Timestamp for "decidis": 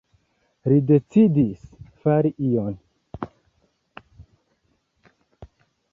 0.91-1.67